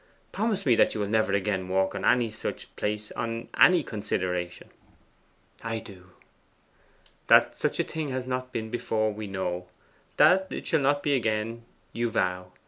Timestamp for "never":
1.07-1.31